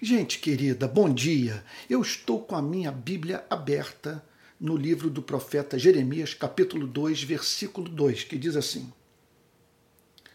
[0.00, 1.64] Gente querida, bom dia.
[1.88, 4.22] Eu estou com a minha Bíblia aberta
[4.60, 8.92] no livro do profeta Jeremias, capítulo 2, versículo 2, que diz assim: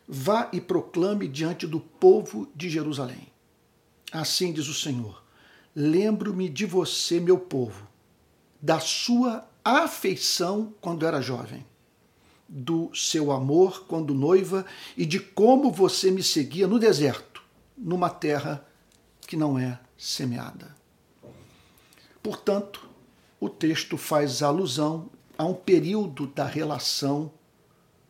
[0.08, 3.28] Vá e proclame diante do povo de Jerusalém.
[4.12, 5.24] Assim diz o Senhor:
[5.76, 7.88] Lembro-me de você, meu povo,
[8.60, 11.64] da sua afeição quando era jovem,
[12.50, 14.66] do seu amor quando noiva
[14.98, 17.44] e de como você me seguia no deserto,
[17.78, 18.68] numa terra
[19.32, 20.76] que não é semeada.
[22.22, 22.86] Portanto,
[23.40, 27.32] o texto faz alusão a um período da relação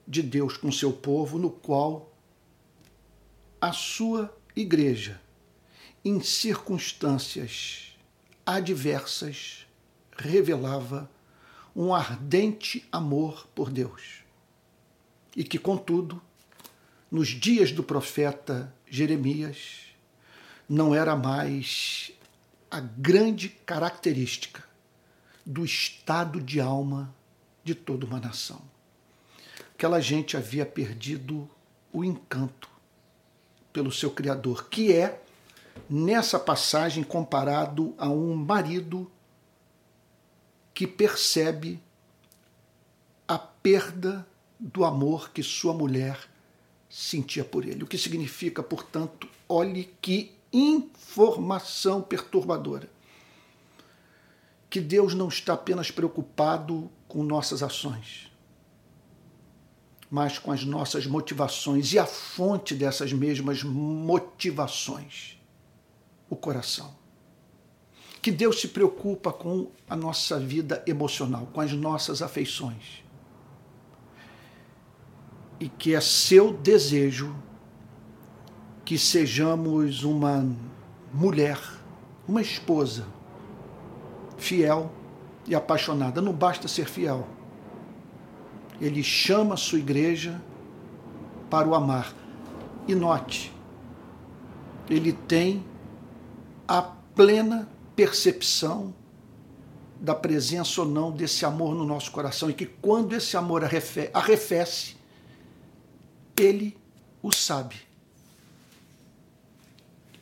[0.07, 2.11] de Deus com seu povo, no qual
[3.61, 5.21] a sua igreja,
[6.03, 7.95] em circunstâncias
[8.43, 9.67] adversas,
[10.17, 11.07] revelava
[11.75, 14.23] um ardente amor por Deus.
[15.35, 16.19] E que, contudo,
[17.11, 19.90] nos dias do profeta Jeremias,
[20.67, 22.11] não era mais
[22.69, 24.63] a grande característica
[25.45, 27.13] do estado de alma
[27.63, 28.61] de toda uma nação.
[29.73, 31.49] Aquela gente havia perdido
[31.91, 32.69] o encanto
[33.73, 35.21] pelo seu Criador, que é,
[35.89, 39.11] nessa passagem, comparado a um marido
[40.73, 41.79] que percebe
[43.27, 44.25] a perda
[44.59, 46.19] do amor que sua mulher
[46.89, 47.83] sentia por ele.
[47.83, 52.89] O que significa, portanto, olhe que informação perturbadora.
[54.69, 58.31] Que Deus não está apenas preocupado com nossas ações,
[60.09, 65.37] mas com as nossas motivações e a fonte dessas mesmas motivações,
[66.29, 66.95] o coração.
[68.21, 73.03] Que Deus se preocupa com a nossa vida emocional, com as nossas afeições.
[75.59, 77.35] E que é seu desejo
[78.91, 80.45] que sejamos uma
[81.13, 81.57] mulher,
[82.27, 83.07] uma esposa
[84.37, 84.91] fiel
[85.47, 86.21] e apaixonada.
[86.21, 87.25] Não basta ser fiel.
[88.81, 90.41] Ele chama a sua igreja
[91.49, 92.13] para o amar.
[92.85, 93.53] E note,
[94.89, 95.63] ele tem
[96.67, 98.93] a plena percepção
[100.01, 104.97] da presença ou não desse amor no nosso coração e que quando esse amor arrefece,
[106.35, 106.75] ele
[107.23, 107.89] o sabe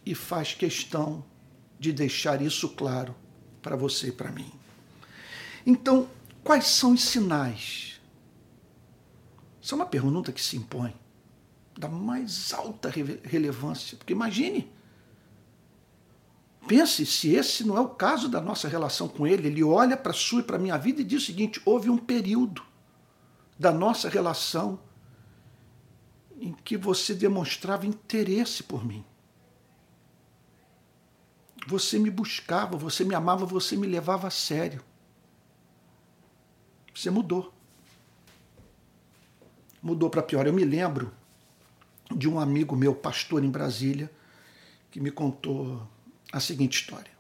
[0.06, 1.24] e faz questão
[1.80, 3.16] de deixar isso claro
[3.62, 4.52] para você e para mim.
[5.66, 6.10] Então,
[6.44, 8.00] quais são os sinais?
[9.62, 10.94] Isso é uma pergunta que se impõe,
[11.78, 12.92] da mais alta
[13.24, 14.72] relevância, porque imagine.
[16.68, 19.48] Pense se esse não é o caso da nossa relação com ele.
[19.48, 22.64] Ele olha para sua e para minha vida e diz o seguinte: houve um período
[23.58, 24.80] da nossa relação
[26.40, 29.04] em que você demonstrava interesse por mim.
[31.68, 34.84] Você me buscava, você me amava, você me levava a sério.
[36.94, 37.54] Você mudou.
[39.82, 40.48] Mudou para pior.
[40.48, 41.14] Eu me lembro
[42.16, 44.12] de um amigo meu, pastor em Brasília,
[44.92, 45.88] que me contou
[46.32, 47.12] a seguinte história: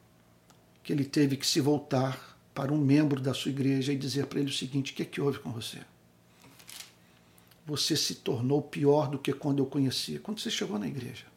[0.84, 4.40] que ele teve que se voltar para um membro da sua igreja e dizer para
[4.40, 5.80] ele o seguinte: o que, é que houve com você?
[7.66, 11.29] Você se tornou pior do que quando eu conhecia, quando você chegou na igreja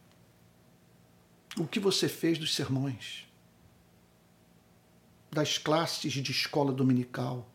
[1.57, 3.27] o que você fez dos sermões,
[5.31, 7.49] das classes de escola dominical,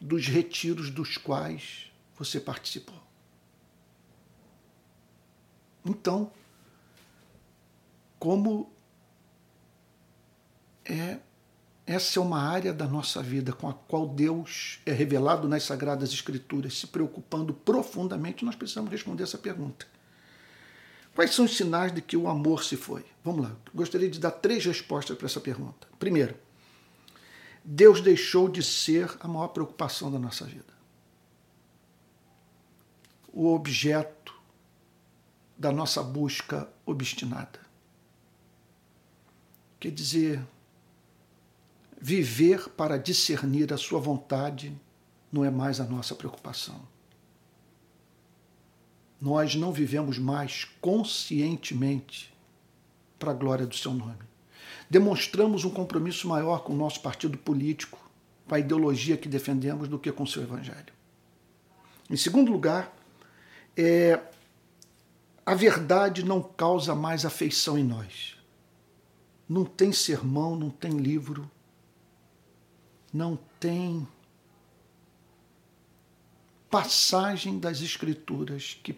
[0.00, 3.00] dos retiros dos quais você participou.
[5.84, 6.30] Então,
[8.18, 8.72] como
[10.84, 11.18] é
[11.84, 16.12] essa é uma área da nossa vida com a qual Deus é revelado nas Sagradas
[16.12, 19.86] Escrituras, se preocupando profundamente, nós precisamos responder essa pergunta.
[21.14, 23.04] Quais são os sinais de que o amor se foi?
[23.22, 23.56] Vamos lá.
[23.74, 25.86] Gostaria de dar três respostas para essa pergunta.
[25.98, 26.34] Primeiro,
[27.64, 30.72] Deus deixou de ser a maior preocupação da nossa vida.
[33.32, 34.34] O objeto
[35.56, 37.60] da nossa busca obstinada.
[39.78, 40.44] Quer dizer,
[42.00, 44.78] viver para discernir a sua vontade
[45.30, 46.91] não é mais a nossa preocupação
[49.22, 52.34] nós não vivemos mais conscientemente
[53.20, 54.18] para a glória do seu nome.
[54.90, 57.96] Demonstramos um compromisso maior com o nosso partido político,
[58.48, 60.92] com a ideologia que defendemos, do que com o seu evangelho.
[62.10, 62.92] Em segundo lugar,
[63.76, 64.20] é,
[65.46, 68.36] a verdade não causa mais afeição em nós.
[69.48, 71.48] Não tem sermão, não tem livro,
[73.14, 74.04] não tem
[76.68, 78.96] passagem das Escrituras que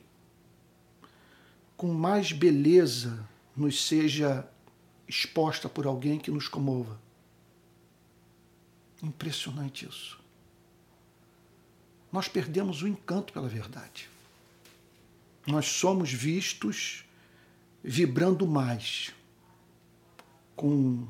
[1.85, 4.49] com mais beleza nos seja
[5.07, 6.99] exposta por alguém que nos comova.
[9.03, 10.19] Impressionante isso.
[12.11, 14.09] Nós perdemos o encanto pela verdade.
[15.47, 17.05] Nós somos vistos
[17.83, 19.13] vibrando mais
[20.57, 21.07] com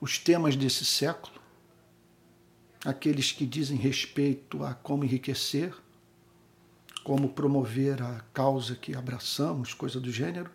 [0.00, 1.38] os temas desse século,
[2.82, 5.74] aqueles que dizem respeito a como enriquecer,
[7.06, 10.50] como promover a causa que abraçamos, coisa do gênero.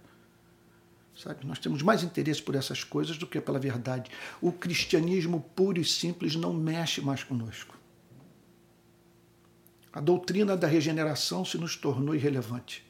[1.15, 1.47] Sabe?
[1.47, 4.11] Nós temos mais interesse por essas coisas do que pela verdade.
[4.41, 7.79] O cristianismo puro e simples não mexe mais conosco.
[9.93, 12.85] A doutrina da regeneração se nos tornou irrelevante.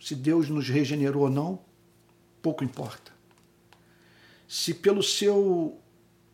[0.00, 1.60] Se Deus nos regenerou ou não,
[2.40, 3.12] pouco importa.
[4.48, 5.78] Se pelo seu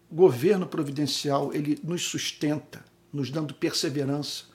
[0.08, 4.54] governo providencial ele nos sustenta, nos dando perseverança,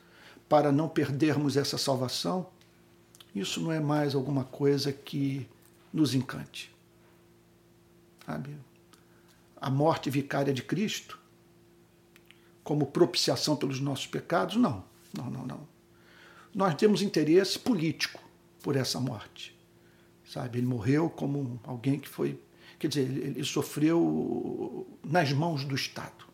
[0.51, 2.45] para não perdermos essa salvação,
[3.33, 5.47] isso não é mais alguma coisa que
[5.93, 6.69] nos encante.
[8.25, 8.57] Sabe?
[9.55, 11.17] A morte vicária de Cristo,
[12.65, 14.83] como propiciação pelos nossos pecados, não.
[15.17, 15.67] Não, não, não.
[16.53, 18.21] Nós temos interesse político
[18.61, 19.57] por essa morte.
[20.25, 20.57] Sabe?
[20.57, 22.37] Ele morreu como alguém que foi.
[22.77, 26.25] Quer dizer, ele sofreu nas mãos do Estado.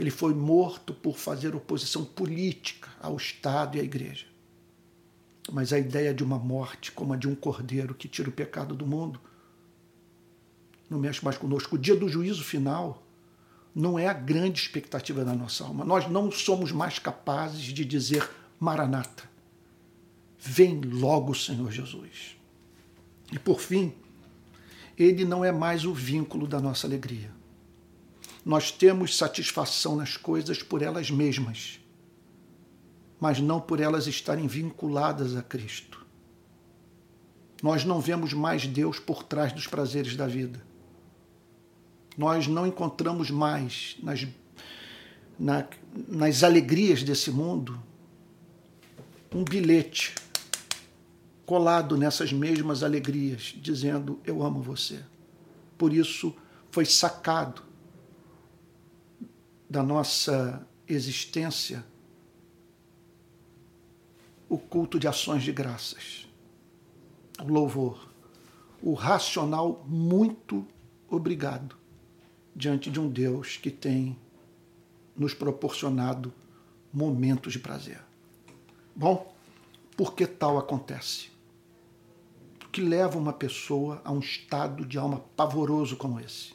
[0.00, 4.24] Ele foi morto por fazer oposição política ao Estado e à Igreja.
[5.52, 8.74] Mas a ideia de uma morte como a de um cordeiro que tira o pecado
[8.74, 9.20] do mundo
[10.88, 11.76] não mexe mais conosco.
[11.76, 13.06] O dia do juízo final
[13.74, 15.84] não é a grande expectativa da nossa alma.
[15.84, 18.26] Nós não somos mais capazes de dizer
[18.58, 19.24] Maranata.
[20.38, 22.38] Vem logo, Senhor Jesus.
[23.30, 23.92] E por fim,
[24.96, 27.38] ele não é mais o vínculo da nossa alegria.
[28.44, 31.78] Nós temos satisfação nas coisas por elas mesmas,
[33.20, 36.04] mas não por elas estarem vinculadas a Cristo.
[37.62, 40.62] Nós não vemos mais Deus por trás dos prazeres da vida.
[42.16, 44.26] Nós não encontramos mais nas,
[45.38, 45.66] na,
[46.08, 47.80] nas alegrias desse mundo
[49.32, 50.14] um bilhete
[51.44, 55.00] colado nessas mesmas alegrias, dizendo: Eu amo você.
[55.76, 56.34] Por isso
[56.70, 57.69] foi sacado
[59.70, 61.86] da nossa existência
[64.48, 66.28] o culto de ações de graças,
[67.40, 68.10] o louvor,
[68.82, 70.66] o racional muito
[71.08, 71.76] obrigado
[72.54, 74.18] diante de um Deus que tem
[75.16, 76.34] nos proporcionado
[76.92, 78.02] momentos de prazer.
[78.92, 79.32] Bom,
[79.96, 81.28] por que tal acontece?
[82.66, 86.54] O que leva uma pessoa a um estado de alma pavoroso como esse?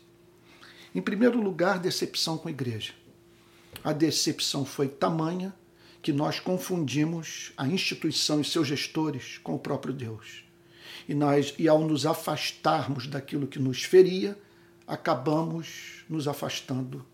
[0.93, 2.93] Em primeiro lugar, decepção com a igreja
[3.83, 5.53] a decepção foi tamanha
[6.01, 10.43] que nós confundimos a instituição e seus gestores com o próprio Deus.
[11.07, 14.37] E, nós, e ao nos afastarmos daquilo que nos feria,
[14.87, 17.05] acabamos nos afastando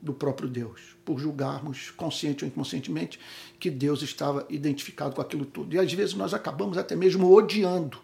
[0.00, 3.18] do próprio Deus, por julgarmos, consciente ou inconscientemente,
[3.58, 5.74] que Deus estava identificado com aquilo tudo.
[5.74, 7.98] E às vezes nós acabamos até mesmo odiando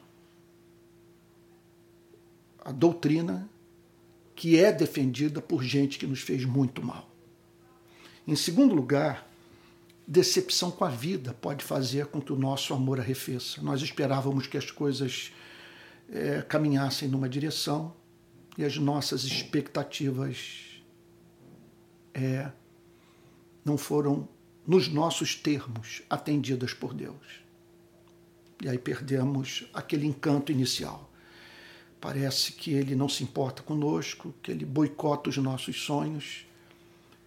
[2.65, 3.49] a doutrina
[4.35, 7.14] que é defendida por gente que nos fez muito mal.
[8.27, 9.29] Em segundo lugar,
[10.07, 13.61] decepção com a vida pode fazer com que o nosso amor arrefeça.
[13.61, 15.31] Nós esperávamos que as coisas
[16.09, 17.95] é, caminhassem numa direção
[18.57, 20.81] e as nossas expectativas
[22.15, 22.51] é,
[23.63, 24.27] não foram,
[24.67, 27.43] nos nossos termos, atendidas por Deus.
[28.63, 31.11] E aí perdemos aquele encanto inicial.
[32.01, 36.47] Parece que ele não se importa conosco, que ele boicota os nossos sonhos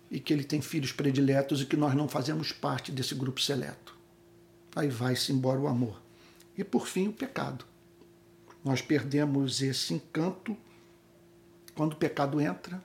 [0.10, 3.96] e que ele tem filhos prediletos e que nós não fazemos parte desse grupo seleto.
[4.76, 6.02] Aí vai-se embora o amor.
[6.58, 7.66] E por fim, o pecado.
[8.64, 10.56] Nós perdemos esse encanto
[11.76, 12.84] quando o pecado entra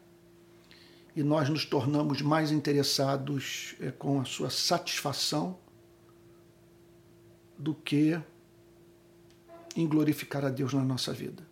[1.14, 5.58] e nós nos tornamos mais interessados é, com a sua satisfação
[7.58, 8.20] do que
[9.76, 11.42] em glorificar a Deus na nossa vida.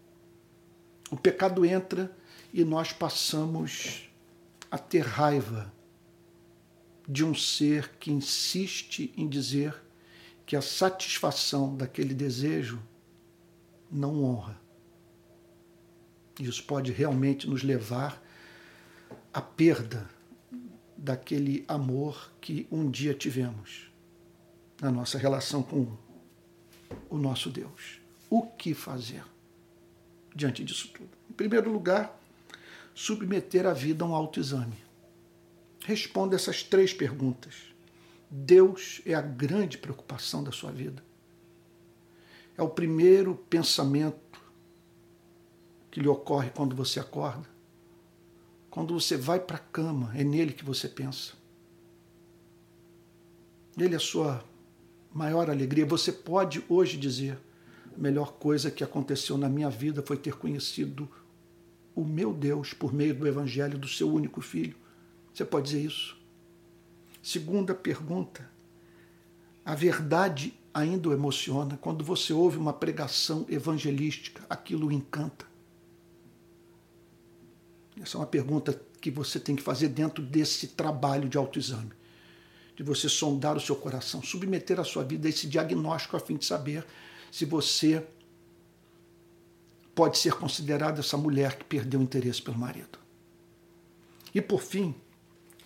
[1.11, 2.15] O pecado entra
[2.53, 4.10] e nós passamos
[4.71, 5.73] a ter raiva
[7.09, 9.75] de um ser que insiste em dizer
[10.47, 12.81] que a satisfação daquele desejo
[13.91, 14.61] não honra.
[16.39, 18.23] Isso pode realmente nos levar
[19.33, 20.09] à perda
[20.97, 23.91] daquele amor que um dia tivemos
[24.81, 25.97] na nossa relação com
[27.09, 28.01] o nosso Deus.
[28.29, 29.25] O que fazer
[30.35, 31.11] diante disso tudo?
[31.29, 32.20] Em primeiro lugar,
[32.95, 34.77] submeter a vida a um autoexame?
[35.85, 37.55] Responda essas três perguntas.
[38.31, 41.03] Deus é a grande preocupação da sua vida.
[42.57, 44.41] É o primeiro pensamento
[45.91, 47.49] que lhe ocorre quando você acorda.
[48.71, 51.33] Quando você vai para a cama, é nele que você pensa.
[53.77, 54.45] Ele é a sua
[55.13, 55.85] maior alegria.
[55.87, 57.39] Você pode hoje dizer:
[57.95, 61.09] a melhor coisa que aconteceu na minha vida foi ter conhecido
[61.95, 64.77] o meu Deus por meio do Evangelho do seu único filho.
[65.33, 66.17] Você pode dizer isso?
[67.23, 68.49] Segunda pergunta.
[69.65, 71.77] A verdade ainda o emociona.
[71.81, 75.47] Quando você ouve uma pregação evangelística, aquilo o encanta.
[78.01, 81.93] Essa é uma pergunta que você tem que fazer dentro desse trabalho de autoexame.
[82.75, 86.37] De você sondar o seu coração, submeter a sua vida a esse diagnóstico a fim
[86.37, 86.85] de saber
[87.31, 88.07] se você
[90.01, 92.99] pode ser considerada essa mulher que perdeu o interesse pelo marido.
[94.35, 94.95] E por fim,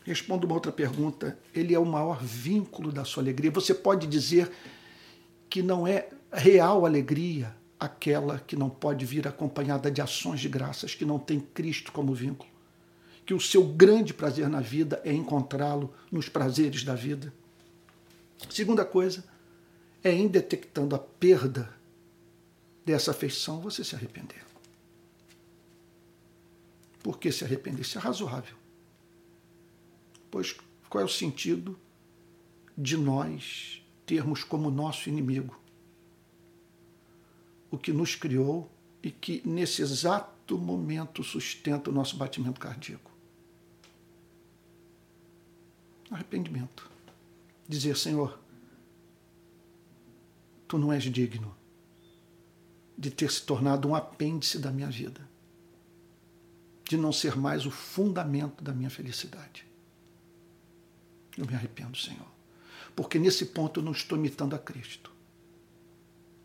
[0.02, 1.38] respondo uma outra pergunta.
[1.54, 3.52] Ele é o maior vínculo da sua alegria.
[3.52, 4.50] Você pode dizer
[5.48, 10.96] que não é real alegria aquela que não pode vir acompanhada de ações de graças,
[10.96, 12.50] que não tem Cristo como vínculo.
[13.24, 17.32] Que o seu grande prazer na vida é encontrá-lo nos prazeres da vida.
[18.50, 19.22] Segunda coisa,
[20.02, 21.83] é em detectando a perda
[22.84, 24.44] dessa afeição você se arrepender.
[27.02, 27.82] Por que se arrepender?
[27.82, 28.56] Isso é razoável.
[30.30, 30.56] Pois
[30.88, 31.78] qual é o sentido
[32.76, 35.58] de nós termos como nosso inimigo
[37.70, 38.70] o que nos criou
[39.02, 43.10] e que nesse exato momento sustenta o nosso batimento cardíaco?
[46.10, 46.88] Arrependimento.
[47.68, 48.38] Dizer, Senhor,
[50.68, 51.54] tu não és digno
[52.96, 55.28] de ter se tornado um apêndice da minha vida,
[56.88, 59.66] de não ser mais o fundamento da minha felicidade.
[61.36, 62.28] Eu me arrependo, Senhor,
[62.94, 65.10] porque nesse ponto eu não estou imitando a Cristo,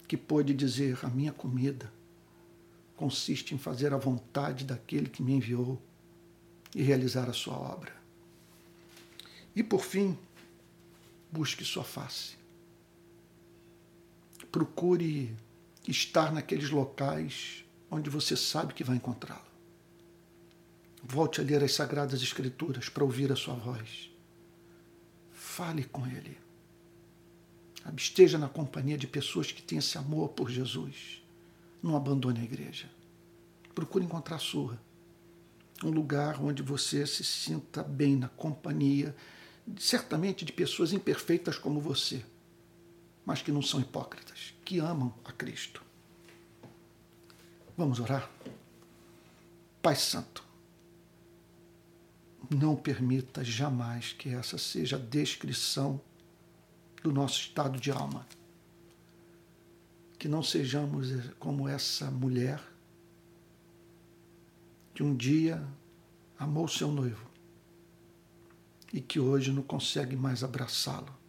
[0.08, 1.92] que pôde dizer: a minha comida
[2.96, 5.80] consiste em fazer a vontade daquele que me enviou
[6.76, 7.94] e realizar a sua obra.
[9.56, 10.18] E por fim,
[11.32, 12.38] busque sua face.
[14.52, 15.36] Procure
[15.90, 19.50] estar naqueles locais onde você sabe que vai encontrá-lo.
[21.04, 24.12] Volte a ler as Sagradas Escrituras para ouvir a sua voz.
[25.32, 26.38] Fale com ele.
[27.98, 31.24] Esteja na companhia de pessoas que têm esse amor por Jesus.
[31.82, 32.90] Não abandone a igreja.
[33.74, 34.80] Procure encontrar a sua.
[35.84, 39.16] Um lugar onde você se sinta bem na companhia,
[39.78, 42.24] certamente de pessoas imperfeitas como você
[43.30, 45.84] mas que não são hipócritas, que amam a Cristo.
[47.78, 48.28] Vamos orar?
[49.84, 50.44] Pai Santo,
[52.50, 56.02] não permita jamais que essa seja a descrição
[57.04, 58.26] do nosso estado de alma.
[60.18, 62.60] Que não sejamos como essa mulher
[64.92, 65.64] que um dia
[66.40, 67.30] amou seu noivo
[68.92, 71.20] e que hoje não consegue mais abraçá-lo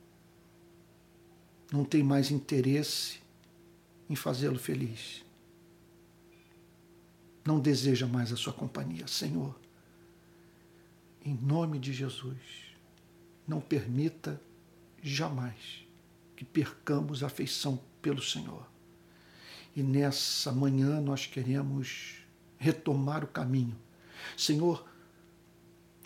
[1.72, 3.20] não tem mais interesse
[4.08, 5.24] em fazê-lo feliz.
[7.44, 9.06] Não deseja mais a sua companhia.
[9.06, 9.58] Senhor,
[11.24, 12.36] em nome de Jesus,
[13.46, 14.40] não permita
[15.02, 15.84] jamais
[16.36, 18.66] que percamos a afeição pelo Senhor.
[19.74, 22.18] E nessa manhã nós queremos
[22.58, 23.76] retomar o caminho.
[24.36, 24.86] Senhor,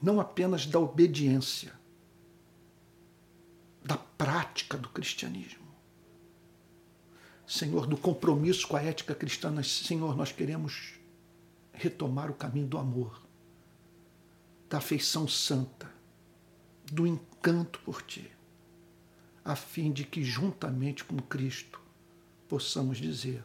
[0.03, 1.73] não apenas da obediência,
[3.85, 5.63] da prática do cristianismo.
[7.47, 10.95] Senhor, do compromisso com a ética cristã, Senhor, nós queremos
[11.73, 13.23] retomar o caminho do amor,
[14.71, 15.93] da afeição santa,
[16.91, 18.31] do encanto por Ti,
[19.45, 21.79] a fim de que, juntamente com Cristo,
[22.49, 23.45] possamos dizer: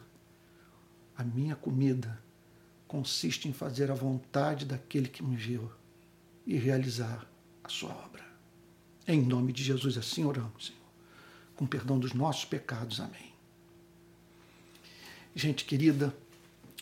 [1.14, 2.22] a minha comida
[2.88, 5.70] consiste em fazer a vontade daquele que me enviou
[6.46, 7.26] e realizar
[7.62, 8.29] a sua obra.
[9.10, 10.78] Em nome de Jesus, assim oramos, Senhor.
[11.56, 13.00] Com perdão dos nossos pecados.
[13.00, 13.32] Amém.
[15.34, 16.14] Gente querida,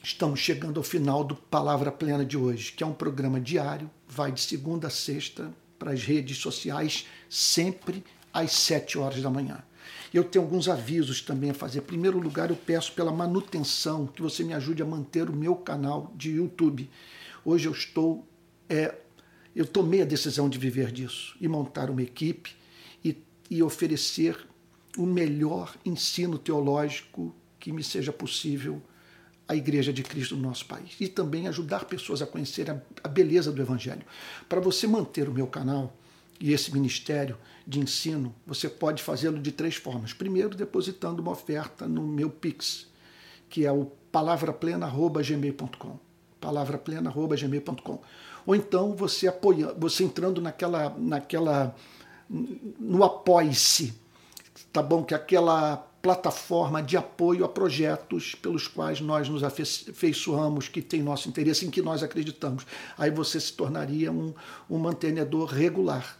[0.03, 4.31] estamos chegando ao final do Palavra Plena de hoje, que é um programa diário, vai
[4.31, 9.65] de segunda a sexta para as redes sociais, sempre às sete horas da manhã.
[10.13, 11.79] Eu tenho alguns avisos também a fazer.
[11.79, 15.57] Em primeiro lugar, eu peço pela manutenção que você me ajude a manter o meu
[15.57, 16.91] canal de YouTube.
[17.43, 18.29] Hoje eu estou
[18.69, 18.95] é,
[19.55, 22.55] eu tomei a decisão de viver disso e montar uma equipe
[23.05, 23.17] e,
[23.51, 24.39] e oferecer
[24.97, 28.81] o melhor ensino teológico que me seja possível
[29.47, 30.97] à Igreja de Cristo no nosso país.
[31.01, 34.03] E também ajudar pessoas a conhecer a, a beleza do Evangelho.
[34.49, 35.97] Para você manter o meu canal
[36.41, 37.37] e esse ministério
[37.67, 40.13] de ensino, você pode fazê-lo de três formas.
[40.13, 42.87] Primeiro, depositando uma oferta no meu Pix,
[43.49, 45.99] que é o palavraplena.gmail.com.
[46.41, 48.03] palavraplena@gmail.com.
[48.49, 51.77] Ou então você apoia, você entrando naquela naquela
[52.31, 53.93] no apoie-se,
[54.73, 55.05] tá bom?
[55.05, 61.03] Que é aquela plataforma de apoio a projetos pelos quais nós nos afeiçoamos, que tem
[61.03, 62.67] nosso interesse, em que nós acreditamos.
[62.97, 64.33] Aí você se tornaria um,
[64.71, 66.19] um mantenedor regular.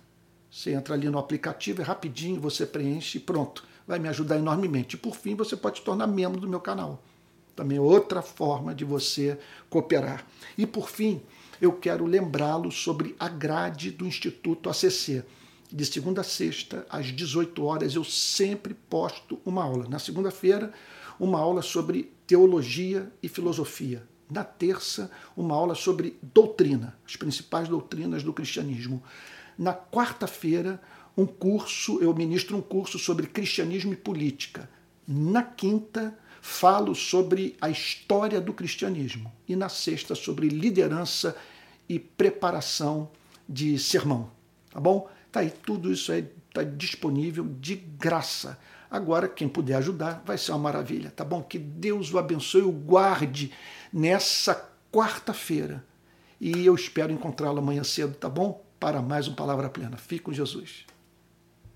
[0.51, 3.65] Você entra ali no aplicativo, é rapidinho, você preenche e pronto.
[3.87, 4.97] Vai me ajudar enormemente.
[4.97, 7.03] E por fim, você pode se tornar membro do meu canal.
[7.57, 9.39] Também é outra forma de você
[9.71, 10.27] cooperar.
[10.59, 11.23] E por fim,
[11.61, 15.25] eu quero lembrá-lo sobre a grade do Instituto ACC
[15.71, 19.87] de segunda a sexta, às 18 horas, eu sempre posto uma aula.
[19.89, 20.73] Na segunda-feira,
[21.21, 24.03] uma aula sobre teologia e filosofia.
[24.31, 29.03] Na terça, uma aula sobre doutrina, as principais doutrinas do cristianismo.
[29.59, 30.81] Na quarta-feira,
[31.17, 34.71] um curso, eu ministro um curso sobre cristianismo e política.
[35.07, 39.33] Na quinta, falo sobre a história do cristianismo.
[39.47, 41.37] E na sexta, sobre liderança
[41.89, 43.11] e preparação
[43.49, 44.31] de sermão.
[44.71, 45.09] Tá bom?
[45.33, 48.59] Tá aí, tudo isso aí está disponível de graça.
[48.91, 51.43] Agora, quem puder ajudar, vai ser uma maravilha, tá bom?
[51.43, 53.53] Que Deus o abençoe e o guarde
[53.93, 55.85] nessa quarta-feira.
[56.41, 58.65] E eu espero encontrá-lo amanhã cedo, tá bom?
[58.81, 59.97] Para mais um Palavra Plena.
[59.97, 60.87] Fique com Jesus.